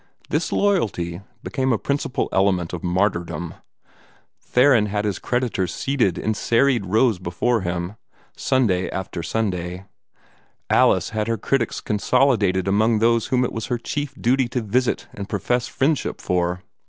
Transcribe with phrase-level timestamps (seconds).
[0.31, 3.53] This loyalty became a principal element of martyrdom.
[4.39, 7.97] Theron had his creditors seated in serried rows before him,
[8.35, 9.85] Sunday after Sunday.
[10.71, 15.07] Alice had her critics consolidated among those whom it was her chief duty to visit
[15.13, 16.63] and profess friendship for.